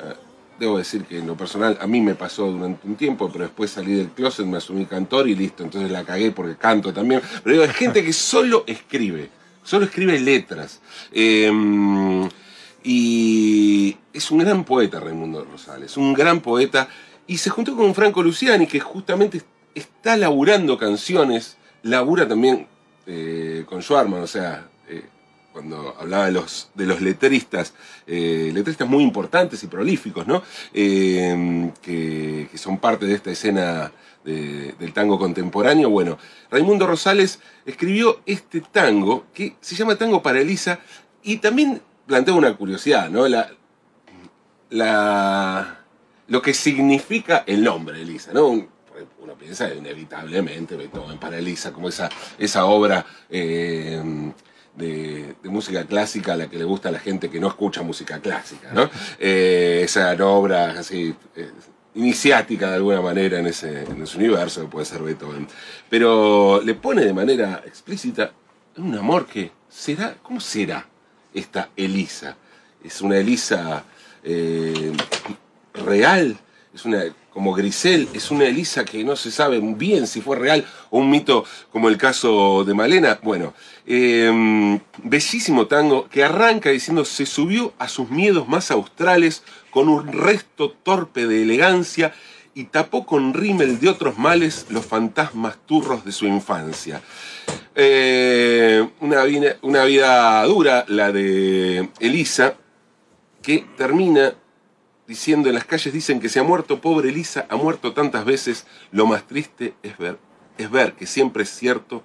eh, 0.00 0.14
debo 0.60 0.78
decir 0.78 1.02
que 1.02 1.18
en 1.18 1.26
lo 1.26 1.36
personal 1.36 1.76
a 1.80 1.88
mí 1.88 2.00
me 2.00 2.14
pasó 2.14 2.52
durante 2.52 2.86
un 2.86 2.94
tiempo, 2.94 3.28
pero 3.32 3.46
después 3.46 3.72
salí 3.72 3.94
del 3.94 4.10
closet, 4.10 4.46
me 4.46 4.58
asumí 4.58 4.86
cantor 4.86 5.28
y 5.28 5.34
listo, 5.34 5.64
entonces 5.64 5.90
la 5.90 6.04
cagué 6.04 6.30
porque 6.30 6.54
canto 6.54 6.92
también. 6.92 7.20
Pero 7.42 7.52
digo, 7.52 7.64
hay 7.64 7.74
gente 7.74 8.04
que 8.04 8.12
solo 8.12 8.62
escribe, 8.68 9.28
solo 9.64 9.86
escribe 9.86 10.20
letras. 10.20 10.80
Eh, 11.10 11.50
y 12.84 13.96
es 14.12 14.30
un 14.30 14.38
gran 14.38 14.62
poeta 14.62 15.00
Raimundo 15.00 15.44
Rosales, 15.50 15.96
un 15.96 16.12
gran 16.14 16.38
poeta. 16.38 16.88
Y 17.26 17.38
se 17.38 17.50
juntó 17.50 17.74
con 17.74 17.92
Franco 17.92 18.22
Luciani, 18.22 18.68
que 18.68 18.78
justamente 18.78 19.42
está 19.74 20.16
laburando 20.16 20.78
canciones, 20.78 21.56
labura 21.82 22.26
también 22.28 22.66
eh, 23.06 23.64
con 23.66 23.82
Schwarman, 23.82 24.22
o 24.22 24.26
sea, 24.26 24.68
eh, 24.88 25.04
cuando 25.52 25.94
hablaba 25.98 26.26
de 26.26 26.32
los, 26.32 26.68
letristas, 27.00 27.74
eh, 28.06 28.50
letristas 28.54 28.88
muy 28.88 29.02
importantes 29.02 29.62
y 29.62 29.66
prolíficos, 29.66 30.26
¿no? 30.26 30.42
Que, 30.72 32.48
son 32.54 32.78
parte 32.78 33.06
de 33.06 33.14
esta 33.14 33.30
escena 33.30 33.92
de- 34.24 34.74
del 34.78 34.92
tango 34.92 35.18
contemporáneo. 35.18 35.90
Bueno, 35.90 36.16
Raimundo 36.50 36.86
Rosales 36.86 37.40
escribió 37.66 38.20
este 38.24 38.60
tango 38.60 39.26
que 39.34 39.56
se 39.60 39.74
llama 39.74 39.96
Tango 39.96 40.22
para 40.22 40.40
Elisa 40.40 40.78
y 41.22 41.38
también 41.38 41.82
plantea 42.06 42.34
una 42.34 42.56
curiosidad, 42.56 43.10
¿no? 43.10 43.26
La, 43.28 43.50
lo 46.28 46.40
que 46.40 46.54
significa 46.54 47.44
el 47.46 47.62
nombre 47.64 48.00
Elisa, 48.00 48.32
¿no? 48.32 48.66
Un- 49.02 49.24
Uno 49.24 49.34
piensa 49.34 49.72
inevitablemente 49.72 50.76
Beethoven 50.76 51.18
para 51.18 51.38
Elisa, 51.38 51.72
como 51.72 51.88
esa, 51.88 52.08
esa 52.38 52.64
obra 52.66 53.04
eh, 53.30 54.00
de, 54.76 55.34
de 55.42 55.48
música 55.48 55.84
clásica 55.84 56.32
a 56.32 56.36
la 56.36 56.48
que 56.48 56.56
le 56.58 56.64
gusta 56.64 56.88
a 56.88 56.92
la 56.92 56.98
gente 56.98 57.28
que 57.30 57.38
no 57.40 57.48
escucha 57.48 57.82
música 57.82 58.18
clásica, 58.20 58.70
¿no? 58.72 58.88
Eh, 59.18 59.82
esa 59.84 60.12
obra 60.26 60.70
así 60.78 61.14
eh, 61.36 61.50
iniciática 61.94 62.70
de 62.70 62.76
alguna 62.76 63.00
manera 63.02 63.38
en 63.38 63.46
ese, 63.46 63.82
en 63.84 64.02
ese 64.02 64.16
universo 64.16 64.62
que 64.62 64.68
puede 64.68 64.86
ser 64.86 65.02
Beethoven. 65.02 65.46
Pero 65.90 66.60
le 66.64 66.74
pone 66.74 67.04
de 67.04 67.12
manera 67.12 67.62
explícita 67.66 68.32
un 68.76 68.96
amor 68.96 69.26
que 69.26 69.52
será, 69.68 70.16
¿cómo 70.22 70.40
será 70.40 70.86
esta 71.34 71.68
Elisa? 71.76 72.36
Es 72.82 73.00
una 73.02 73.18
Elisa 73.18 73.84
eh, 74.24 74.92
real, 75.74 76.36
es 76.74 76.84
una 76.86 77.04
como 77.32 77.54
Grisel, 77.54 78.08
es 78.12 78.30
una 78.30 78.44
Elisa 78.44 78.84
que 78.84 79.04
no 79.04 79.16
se 79.16 79.30
sabe 79.30 79.60
bien 79.60 80.06
si 80.06 80.20
fue 80.20 80.36
real 80.36 80.66
o 80.90 80.98
un 80.98 81.10
mito 81.10 81.44
como 81.70 81.88
el 81.88 81.96
caso 81.96 82.64
de 82.64 82.74
Malena. 82.74 83.18
Bueno, 83.22 83.54
eh, 83.86 84.78
bellísimo 85.02 85.66
tango 85.66 86.08
que 86.08 86.24
arranca 86.24 86.70
diciendo 86.70 87.04
se 87.04 87.26
subió 87.26 87.72
a 87.78 87.88
sus 87.88 88.10
miedos 88.10 88.48
más 88.48 88.70
australes 88.70 89.42
con 89.70 89.88
un 89.88 90.12
resto 90.12 90.70
torpe 90.82 91.26
de 91.26 91.42
elegancia 91.42 92.12
y 92.54 92.64
tapó 92.64 93.06
con 93.06 93.32
rímel 93.32 93.80
de 93.80 93.88
otros 93.88 94.18
males 94.18 94.66
los 94.68 94.84
fantasmas 94.84 95.56
turros 95.66 96.04
de 96.04 96.12
su 96.12 96.26
infancia. 96.26 97.00
Eh, 97.74 98.86
una 99.00 99.84
vida 99.84 100.44
dura, 100.44 100.84
la 100.88 101.10
de 101.10 101.88
Elisa, 101.98 102.54
que 103.40 103.66
termina 103.76 104.34
diciendo 105.12 105.48
en 105.50 105.54
las 105.56 105.66
calles 105.66 105.92
dicen 105.92 106.20
que 106.20 106.30
se 106.30 106.40
ha 106.40 106.42
muerto 106.42 106.80
pobre 106.80 107.10
Elisa, 107.10 107.44
ha 107.50 107.56
muerto 107.56 107.92
tantas 107.92 108.24
veces, 108.24 108.66
lo 108.92 109.04
más 109.06 109.26
triste 109.26 109.74
es 109.82 109.98
ver, 109.98 110.16
es 110.56 110.70
ver 110.70 110.94
que 110.94 111.06
siempre 111.06 111.42
es 111.42 111.50
cierto, 111.50 112.02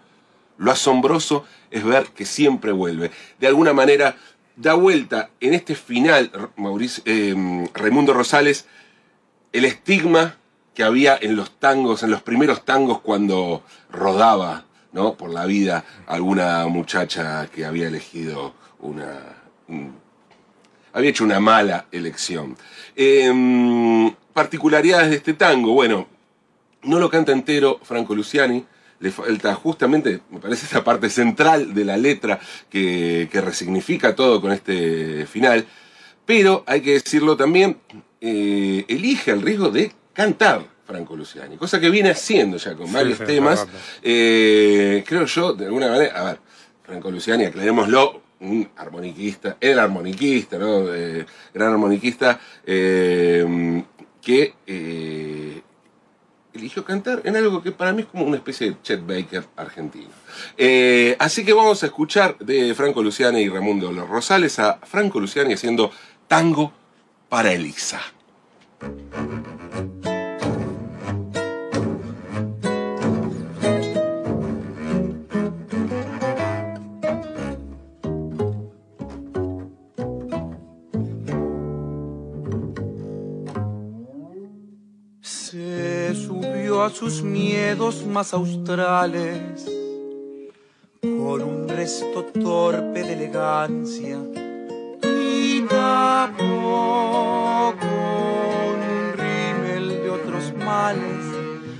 lo 0.57 0.71
asombroso 0.71 1.45
es 1.71 1.85
ver 1.85 2.07
que 2.07 2.25
siempre 2.25 2.73
vuelve. 2.73 3.11
De 3.39 3.47
alguna 3.47 3.71
manera 3.71 4.17
da 4.57 4.73
vuelta 4.73 5.29
en 5.39 5.53
este 5.53 5.73
final, 5.75 6.31
Mauricio, 6.57 7.01
eh, 7.05 7.33
Raimundo 7.73 8.13
Rosales, 8.13 8.65
el 9.53 9.63
estigma 9.63 10.35
que 10.73 10.83
había 10.83 11.17
en 11.21 11.37
los 11.37 11.51
tangos, 11.59 12.03
en 12.03 12.11
los 12.11 12.21
primeros 12.21 12.65
tangos 12.65 12.99
cuando 12.99 13.63
rodaba 13.89 14.65
¿no? 14.91 15.13
por 15.15 15.29
la 15.29 15.45
vida 15.45 15.85
alguna 16.07 16.67
muchacha 16.67 17.47
que 17.47 17.65
había 17.65 17.87
elegido 17.87 18.53
una... 18.79 19.37
un- 19.69 20.06
había 20.97 21.11
hecho 21.11 21.23
una 21.23 21.39
mala 21.39 21.85
elección. 21.91 22.57
Eh, 22.95 24.11
particularidades 24.33 25.11
de 25.11 25.17
este 25.17 25.35
tango, 25.35 25.73
bueno, 25.73 26.07
no 26.81 26.97
lo 26.97 27.07
canta 27.07 27.31
entero 27.31 27.79
Franco 27.83 28.15
Luciani, 28.15 28.65
le 28.99 29.11
falta 29.11 29.53
justamente, 29.53 30.21
me 30.31 30.39
parece, 30.39 30.65
esta 30.65 30.83
parte 30.83 31.11
central 31.11 31.75
de 31.75 31.85
la 31.85 31.97
letra 31.97 32.39
que, 32.67 33.29
que 33.31 33.41
resignifica 33.41 34.15
todo 34.15 34.41
con 34.41 34.51
este 34.51 35.27
final, 35.27 35.67
pero 36.25 36.63
hay 36.65 36.81
que 36.81 36.93
decirlo 36.93 37.37
también, 37.37 37.77
eh, 38.19 38.83
elige 38.87 39.29
el 39.29 39.43
riesgo 39.43 39.69
de 39.69 39.91
cantar 40.13 40.65
Franco 40.87 41.15
Luciani, 41.15 41.57
cosa 41.57 41.79
que 41.79 41.91
viene 41.91 42.09
haciendo 42.09 42.57
ya 42.57 42.73
con 42.73 42.91
varios 42.91 43.19
sí, 43.19 43.23
temas. 43.23 43.67
Eh, 44.01 45.03
creo 45.05 45.25
yo, 45.25 45.53
de 45.53 45.65
alguna 45.65 45.89
manera, 45.89 46.19
a 46.19 46.23
ver, 46.23 46.39
Franco 46.81 47.11
Luciani, 47.11 47.45
aclarémoslo, 47.45 48.23
un 48.39 48.69
armoniquista, 48.75 49.57
el 49.59 49.79
armoniquista, 49.79 50.57
¿no? 50.57 50.93
Eh, 50.93 51.25
gran 51.53 51.73
armoniquista, 51.73 52.39
eh, 52.65 53.83
que 54.21 54.53
eh, 54.65 55.61
eligió 56.53 56.83
cantar 56.83 57.21
en 57.23 57.35
algo 57.35 57.61
que 57.61 57.71
para 57.71 57.93
mí 57.93 58.01
es 58.01 58.07
como 58.07 58.25
una 58.25 58.37
especie 58.37 58.71
de 58.71 58.81
Chet 58.81 59.05
Baker 59.05 59.45
argentino. 59.55 60.09
Así 61.19 61.45
que 61.45 61.53
vamos 61.53 61.83
a 61.83 61.85
escuchar 61.87 62.37
de 62.39 62.73
Franco 62.75 63.01
Luciani 63.01 63.41
y 63.41 63.49
Raimundo 63.49 63.91
Los 63.91 64.07
Rosales 64.09 64.59
a 64.59 64.79
Franco 64.83 65.19
Luciani 65.19 65.53
haciendo 65.53 65.91
tango 66.27 66.73
para 67.29 67.53
Elisa. 67.53 68.01
Sus 86.97 87.21
miedos 87.21 88.07
más 88.07 88.33
australes 88.33 89.69
con 90.99 91.43
un 91.43 91.67
resto 91.67 92.25
torpe 92.25 93.03
de 93.03 93.13
elegancia 93.13 94.17
y 95.03 95.61
tapó 95.61 97.75
con 97.79 98.81
un 98.81 99.13
rímel 99.13 99.89
de 99.89 100.09
otros 100.09 100.51
males 100.65 101.23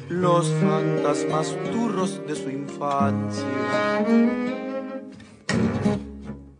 los 0.08 0.52
fantasmas 0.62 1.58
turros 1.72 2.22
de 2.28 2.36
su 2.36 2.52
infancia. 2.52 3.44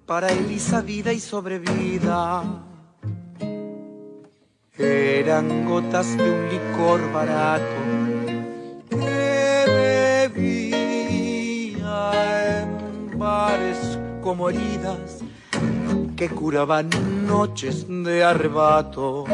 Para 0.08 0.30
Elisa 0.30 0.82
vida 0.82 1.14
y 1.14 1.20
sobrevida 1.20 2.44
eran 4.80 5.70
gotas 5.70 6.18
de 6.18 6.24
un 6.24 6.50
licor 6.50 7.14
barato 7.14 8.07
en 10.38 11.08
bares 13.18 14.00
como 14.22 14.50
heridas 14.50 15.20
que 16.16 16.30
curaban 16.30 16.90
noches 17.28 17.86
de 17.88 18.24
arrebato. 18.24 19.26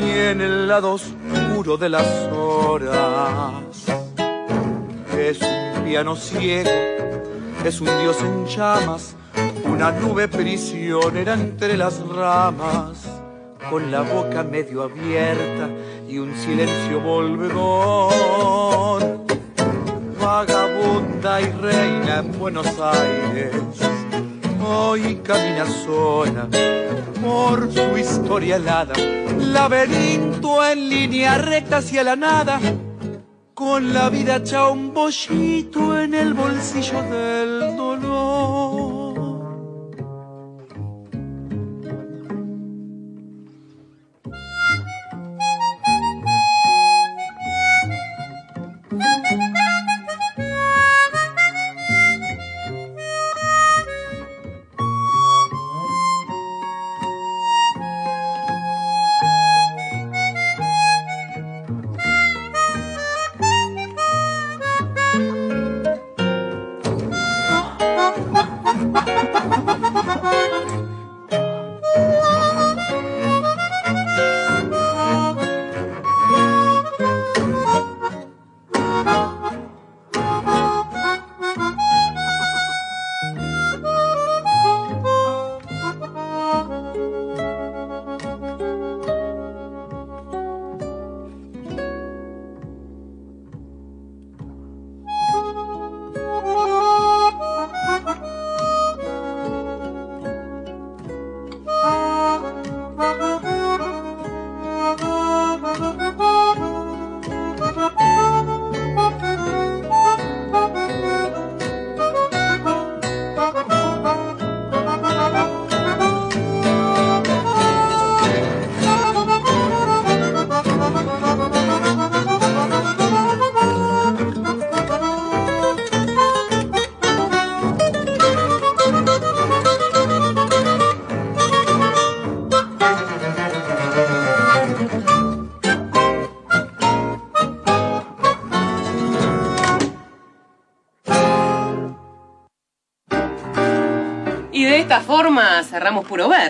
Y 0.00 0.10
en 0.10 0.40
el 0.40 0.68
lado 0.68 0.92
oscuro 0.92 1.76
de 1.76 1.88
las 1.88 2.06
horas 2.32 3.84
es 5.18 5.40
un 5.40 5.84
piano 5.84 6.16
ciego, 6.16 6.70
es 7.64 7.80
un 7.80 7.86
dios 8.02 8.16
en 8.22 8.46
llamas, 8.46 9.16
una 9.64 9.92
nube 9.92 10.28
prisionera 10.28 11.34
entre 11.34 11.76
las 11.76 12.00
ramas, 12.06 13.06
con 13.70 13.90
la 13.90 14.00
boca 14.02 14.42
medio 14.42 14.82
abierta 14.82 15.68
y 16.10 16.18
un 16.18 16.34
silencio 16.34 17.00
volvedor. 17.00 18.00
Vagabunda 20.20 21.40
y 21.40 21.46
reina 21.52 22.18
en 22.18 22.38
Buenos 22.38 22.66
Aires, 22.80 23.54
hoy 24.64 25.20
camina 25.22 25.66
sola 25.66 26.48
por 27.22 27.72
su 27.72 27.96
historia 27.96 28.56
helada, 28.56 28.94
laberinto 29.38 30.66
en 30.66 30.88
línea 30.88 31.38
recta 31.38 31.76
hacia 31.76 32.02
la 32.02 32.16
nada 32.16 32.60
con 33.54 33.92
la 33.92 34.10
vida 34.10 34.36
hecha 34.36 34.68
un 34.68 34.92
bollito 34.92 35.98
en 35.98 36.14
el 36.14 36.34
bolsillo 36.34 37.02
del 37.02 37.76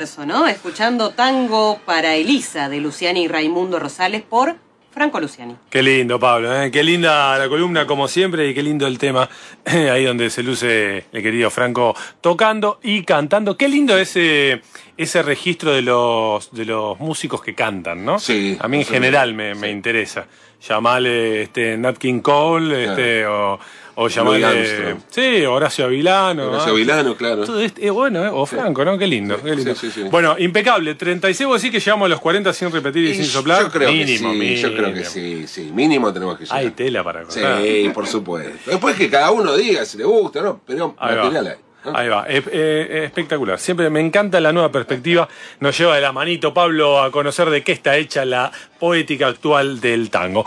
¿no? 0.00 0.46
Escuchando 0.46 1.10
Tango 1.10 1.78
para 1.84 2.14
Elisa 2.14 2.70
de 2.70 2.80
Luciani 2.80 3.24
y 3.24 3.28
Raimundo 3.28 3.78
Rosales 3.78 4.22
por 4.22 4.56
Franco 4.90 5.20
Luciani. 5.20 5.56
Qué 5.68 5.82
lindo, 5.82 6.18
Pablo, 6.18 6.58
¿eh? 6.62 6.70
qué 6.70 6.82
linda 6.82 7.36
la 7.36 7.50
columna 7.50 7.86
como 7.86 8.08
siempre 8.08 8.48
y 8.48 8.54
qué 8.54 8.62
lindo 8.62 8.86
el 8.86 8.96
tema, 8.96 9.28
ahí 9.66 10.04
donde 10.04 10.30
se 10.30 10.42
luce 10.42 11.04
el 11.12 11.22
querido 11.22 11.50
Franco 11.50 11.94
tocando 12.22 12.80
y 12.82 13.02
cantando. 13.02 13.58
Qué 13.58 13.68
lindo 13.68 13.98
ese, 13.98 14.62
ese 14.96 15.22
registro 15.22 15.72
de 15.72 15.82
los, 15.82 16.50
de 16.50 16.64
los 16.64 16.98
músicos 16.98 17.42
que 17.42 17.54
cantan, 17.54 18.02
¿no? 18.02 18.18
Sí, 18.18 18.56
A 18.58 18.68
mí 18.68 18.78
en 18.78 18.86
general 18.86 19.34
me, 19.34 19.54
sí. 19.54 19.60
me 19.60 19.70
interesa. 19.70 20.26
Llamale 20.68 21.42
este, 21.42 21.76
Nat 21.76 21.96
King 21.96 22.20
Cole, 22.20 22.84
este, 22.84 23.26
o, 23.26 23.58
o 23.94 24.08
llamale... 24.08 24.96
Sí, 25.08 25.42
Horacio 25.46 25.86
Avilano. 25.86 26.48
Horacio 26.50 26.68
¿no? 26.68 26.74
Vilano, 26.74 27.16
claro. 27.16 27.44
Todo 27.44 27.60
este- 27.60 27.86
eh, 27.86 27.90
bueno, 27.90 28.24
eh, 28.24 28.30
o 28.30 28.44
Franco, 28.44 28.84
¿no? 28.84 28.98
Qué 28.98 29.06
lindo, 29.06 29.36
Sí, 29.36 29.42
qué 29.44 29.56
lindo. 29.56 29.74
sí, 29.74 29.90
sí, 29.90 30.02
sí. 30.02 30.08
Bueno, 30.10 30.36
impecable. 30.38 30.94
36, 30.94 31.46
vos 31.48 31.62
decís 31.62 31.72
que 31.72 31.80
llegamos 31.84 32.06
a 32.06 32.08
los 32.10 32.20
40 32.20 32.52
sin 32.52 32.70
repetir 32.70 33.04
y, 33.04 33.10
Y 33.10 33.14
sin 33.14 33.24
soplar. 33.24 33.62
Yo 33.62 33.70
creo 33.70 33.90
mínimo, 33.90 34.32
que 34.32 34.38
sí, 34.38 34.56
yo 34.56 34.68
creo 34.74 34.84
que 34.86 34.90
mínimo. 34.92 35.10
sí, 35.10 35.44
sí. 35.46 35.70
Mínimo 35.72 36.12
tenemos 36.12 36.36
que 36.38 36.44
llegar. 36.44 36.58
Hay 36.58 36.70
tela 36.70 37.02
para 37.02 37.22
contar. 37.24 37.62
Sí, 37.62 37.90
por 37.94 38.06
supuesto. 38.06 38.70
Después 38.70 38.96
que 38.96 39.08
cada 39.08 39.30
uno 39.30 39.56
diga 39.56 39.84
si 39.86 39.96
le 39.96 40.04
gusta, 40.04 40.42
¿no? 40.42 40.60
Pero 40.66 40.94
material 41.00 41.46
hay. 41.46 41.56
Ahí 41.84 42.08
va, 42.08 42.26
espectacular. 42.28 43.58
Siempre 43.58 43.88
me 43.90 44.00
encanta 44.00 44.40
la 44.40 44.52
nueva 44.52 44.70
perspectiva. 44.70 45.28
Nos 45.60 45.78
lleva 45.78 45.94
de 45.94 46.02
la 46.02 46.12
manito, 46.12 46.52
Pablo, 46.52 47.00
a 47.02 47.10
conocer 47.10 47.48
de 47.50 47.62
qué 47.62 47.72
está 47.72 47.96
hecha 47.96 48.24
la 48.24 48.52
poética 48.78 49.28
actual 49.28 49.80
del 49.80 50.10
tango. 50.10 50.44